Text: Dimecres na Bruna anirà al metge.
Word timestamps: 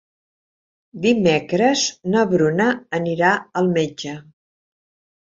Dimecres 1.01 1.83
na 2.13 2.23
Bruna 2.31 2.67
anirà 3.01 3.35
al 3.63 3.71
metge. 3.77 4.15